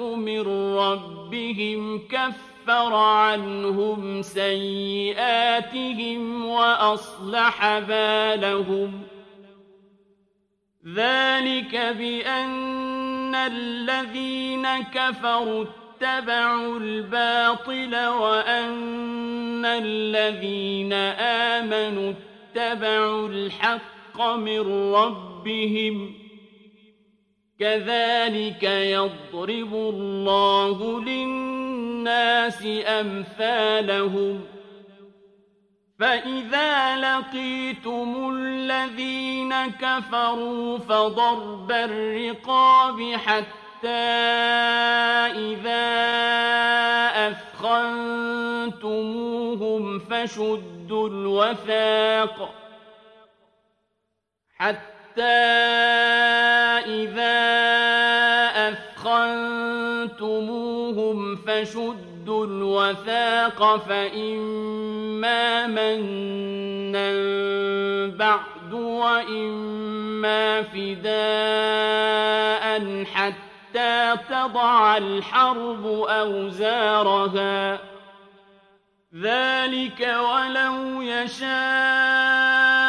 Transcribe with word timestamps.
من 0.00 0.40
ربهم 0.76 1.98
كفر 1.98 2.94
عنهم 2.94 4.22
سيئاتهم 4.22 5.64
وأصلح 6.46 7.78
بالهم. 7.78 9.02
ذلك 10.94 11.76
بأن 11.98 13.34
الذين 13.34 14.68
كفروا 14.82 15.64
اتبعوا 15.64 16.78
الباطل 16.78 18.06
وأن 18.06 19.64
الذين 19.64 20.92
آمنوا 21.52 22.12
اتبعوا 22.56 23.28
الحق 23.28 24.22
من 24.22 24.92
ربهم. 24.94 26.23
كذلك 27.60 28.62
يضرب 28.62 29.74
الله 29.74 31.00
للناس 31.00 32.66
أمثالهم. 32.86 34.44
فإذا 36.00 36.96
لقيتم 36.96 38.36
الذين 38.36 39.66
كفروا 39.66 40.78
فضرب 40.78 41.72
الرقاب 41.72 43.16
حتى 43.16 43.88
إذا 45.36 45.84
أثخنتموهم 47.28 49.98
فشدوا 49.98 51.08
الوثاق. 51.08 52.54
حتى 54.56 54.94
إذا 56.86 57.44
أثخنتموهم 59.94 61.36
فشدوا 61.36 62.46
الوثاق 62.46 63.76
فإما 63.76 65.66
منا 65.66 67.12
بعد 68.08 68.72
وإما 68.72 70.62
فداء 70.62 71.04
حتى 73.04 74.14
تضع 74.30 74.96
الحرب 74.96 75.86
أوزارها 76.08 77.78
ذلك 79.14 80.00
ولو 80.00 81.02
يشاء 81.02 82.83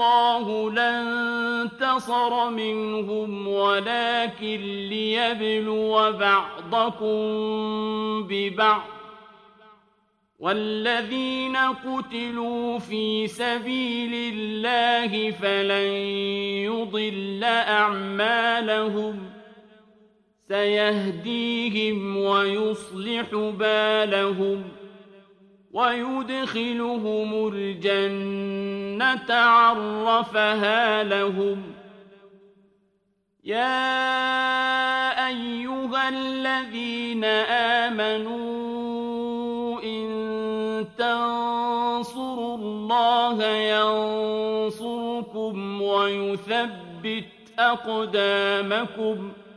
الله 0.00 0.70
لانتصر 0.70 2.50
منهم 2.50 3.48
ولكن 3.48 4.60
ليبلو 4.88 6.12
بعضكم 6.12 7.16
ببعض. 8.28 8.82
والذين 10.38 11.56
قتلوا 11.56 12.78
في 12.78 13.26
سبيل 13.26 14.34
الله 14.34 15.30
فلن 15.30 15.92
يضل 16.64 17.44
أعمالهم. 17.44 19.30
سيهديهم 20.48 22.16
ويصلح 22.16 23.34
بالهم. 23.34 24.79
ويدخلهم 25.72 27.48
الجنة 27.54 29.34
عرفها 29.34 31.02
لهم. 31.02 31.62
يا 33.44 34.08
أيها 35.28 36.08
الذين 36.08 37.24
آمنوا 37.84 38.60
إن 39.82 40.86
تنصروا 40.98 42.56
الله 42.56 43.44
ينصركم 44.66 45.02
ويثبت 45.82 47.24
أقدامكم 47.58 49.32
ۖ 49.46 49.49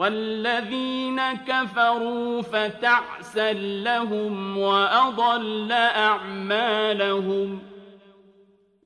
والذين 0.00 1.20
كفروا 1.32 2.42
فتعسا 2.42 3.52
لهم 3.52 4.58
وأضل 4.58 5.72
أعمالهم 5.72 7.62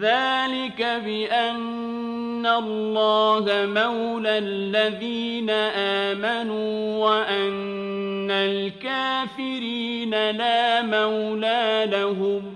ذلك 0.00 0.82
بأن 0.82 2.46
الله 2.46 3.44
مولى 3.66 4.38
الذين 4.38 5.50
آمنوا 6.10 6.96
وأن 7.04 8.30
الكافرين 8.30 10.10
لا 10.30 10.82
مولى 10.82 11.88
لهم 11.90 12.54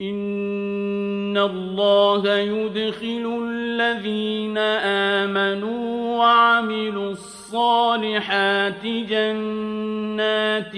إن 0.00 1.05
الله 1.38 2.38
يدخل 2.38 3.48
الذين 3.50 4.58
آمنوا 5.18 6.18
وعملوا 6.18 7.10
الصالحات 7.10 8.86
جنات 8.86 10.72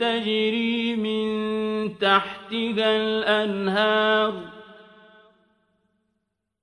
تجري 0.00 0.96
من 0.96 1.28
تحتها 1.98 2.96
الأنهار 2.96 4.34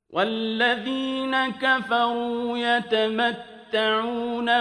والذين 0.09 1.51
كفروا 1.51 2.57
يتمتعون 2.57 3.56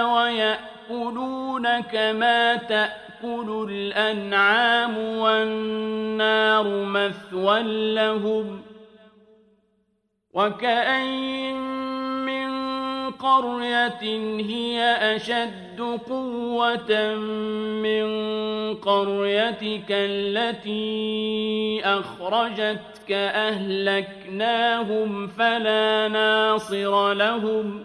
ويأكلون 0.04 1.80
كما 1.80 2.54
تأكل 2.56 3.66
الأنعام 3.70 4.98
والنار 4.98 6.68
مثوى 6.68 7.62
لهم 7.94 8.62
وكأين 10.32 11.56
من 12.26 12.66
قرية 13.10 14.02
هي 14.40 14.96
أشد 15.16 15.80
قوة 16.08 17.14
من 17.82 18.06
قريتك 18.74 19.86
التي 19.90 21.80
أخرجتك 21.84 23.12
أهلكناهم 23.48 25.26
فلا 25.26 26.08
ناصر 26.08 27.12
لهم 27.12 27.84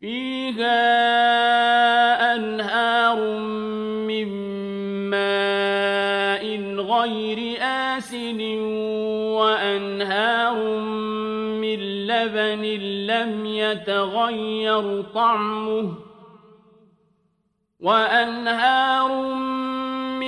فيها 0.00 0.76
أنهار 2.34 3.38
من 4.08 4.28
ماء 5.10 6.44
غير 6.80 7.58
آسن 7.60 8.40
وأنهار 9.36 10.56
من 11.60 11.78
لبن 12.06 12.62
لم 13.06 13.46
يتغير 13.46 15.02
طعمه 15.02 15.94
وأنهار 17.80 19.34
من 19.34 19.89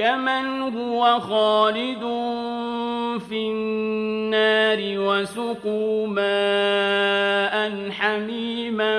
كمن 0.00 0.76
هو 0.76 1.20
خالد 1.20 2.00
في 3.28 3.48
النار 3.48 4.78
وسقوا 4.80 6.06
ماء 6.06 7.90
حميما 7.90 8.94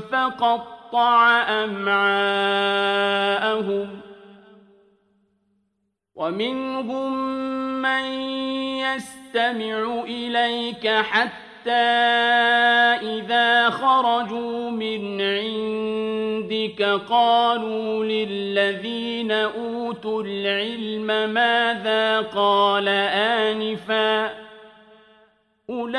فقطع 0.00 1.42
أمعاءهم 1.64 2.80
ومنهم 6.14 7.12
من 7.82 8.04
يستمع 8.80 10.04
إليك 10.04 10.88
حتى 10.88 11.70
إذا 13.02 13.70
خرجوا 13.70 14.70
من 14.70 15.20
عندك 16.44 16.82
قالوا 17.08 18.04
للذين 18.04 19.32
أوتوا 19.32 20.22
العلم 20.22 21.06
ماذا 21.34 22.20
قال 22.20 22.88
آنفا 23.48 24.30
أولئك 25.70 25.94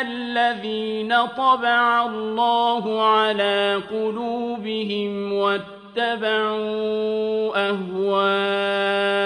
الذين 0.00 1.14
طبع 1.26 2.06
الله 2.06 3.02
على 3.02 3.80
قلوبهم 3.90 5.32
واتبعوا 5.32 6.58
أهواءهم 7.70 9.18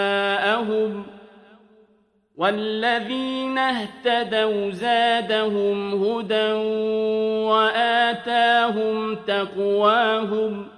والذين 2.43 3.59
اهتدوا 3.59 4.71
زادهم 4.71 6.05
هدى 6.05 6.53
وآتاهم 7.47 9.15
تقواهم 9.15 10.69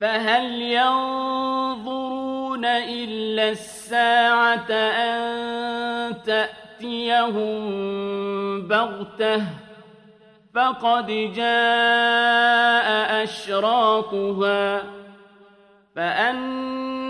فهل 0.00 0.62
ينظرون 0.62 2.64
إلا 2.64 3.50
الساعة 3.50 4.70
أن 4.72 6.22
تأتيهم 6.22 7.58
بغتة 8.68 9.42
فقد 10.54 11.06
جاء 11.36 13.22
أشراطها 13.22 14.82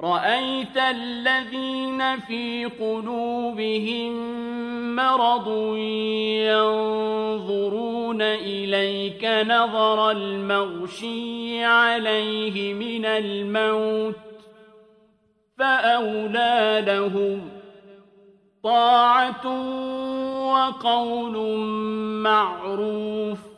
رأيت 0.00 0.76
الذين 0.76 2.20
في 2.20 2.64
قلوبهم 2.64 4.12
مرض 4.96 5.76
ينظرون 6.46 8.22
إليك 8.22 9.24
نظر 9.24 10.10
المغشي 10.10 11.64
عليه 11.64 12.74
من 12.74 13.04
الموت 13.04 14.14
فأولى 15.58 16.84
لهم 16.86 17.48
طاعة 18.62 19.46
وقول 20.52 21.58
معروف 22.22 23.57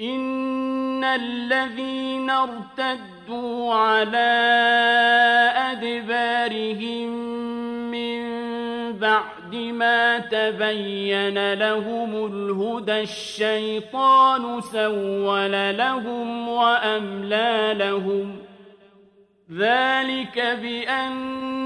إن 0.00 1.04
الذين 1.04 2.30
ارتدوا 2.30 3.74
على 3.74 4.32
أدبارهم 5.56 7.08
من 7.90 8.22
بعد 8.92 9.54
ما 9.54 10.18
تبين 10.18 11.52
لهم 11.52 12.26
الهدى 12.26 13.00
الشيطان 13.00 14.60
سول 14.60 15.76
لهم 15.76 16.48
وأملى 16.48 17.74
لهم 17.76 18.36
ذلك 19.52 20.58
بأن 20.62 21.65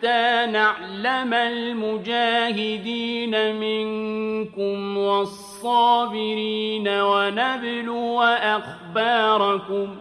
حتى 0.00 0.46
نعلم 0.52 1.34
المجاهدين 1.34 3.34
منكم 3.56 4.98
والصابرين 4.98 6.88
ونبلو 6.88 8.22
أخباركم 8.22 9.96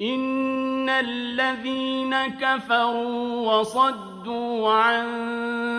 إن 0.00 0.88
الذين 0.88 2.16
كفروا 2.26 3.52
وصدوا 3.52 4.70
عن 4.70 5.04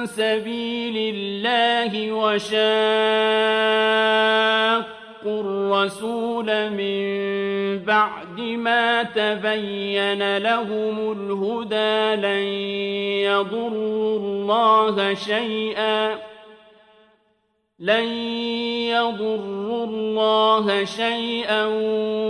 سبيل 0.05 1.15
الله 1.15 2.11
اتَّقُوا 2.11 4.90
الرَّسُولَ 5.41 6.69
مِن 6.69 7.01
بَعْدِ 7.85 8.39
مَا 8.39 9.03
تَبَيَّنَ 9.03 10.37
لَهُمُ 10.37 11.11
الْهُدَىٰ 11.11 12.15
لَن 12.15 12.43
يَضُرُّوا 13.29 14.19
اللَّهَ 14.19 15.13
شَيْئًا. 15.13 16.31
لن 17.79 18.03
يضروا 18.87 19.85
الله 19.85 20.85
شيئا 20.85 21.65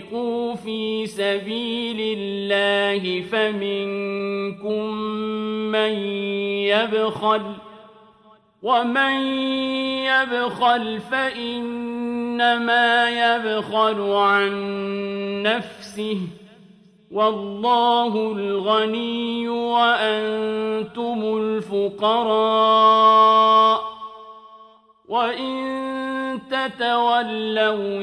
أنفقوا 0.00 0.54
في 0.54 1.06
سبيل 1.06 2.18
الله 2.18 3.22
فمنكم 3.22 4.94
من 5.72 5.92
يبخل 6.72 7.42
ومن 8.62 9.12
يبخل 10.06 11.00
فإنما 11.00 12.30
يبخل 13.10 14.00
عن 14.00 14.52
نفسه 15.42 16.18
والله 17.10 18.32
الغني 18.32 19.48
وأنتم 19.48 21.36
الفقراء 21.38 22.70
وإن 25.08 26.40
تتولوا 26.50 28.02